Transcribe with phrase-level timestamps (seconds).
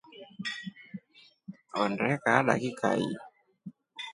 [1.81, 3.05] Ondee kaa dakikai.